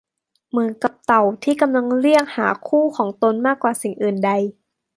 [0.49, 4.31] เหมือนกับเต่าที่กำลังเรียกหาคู่ของตนมากกว่าสิ่งอื่นใด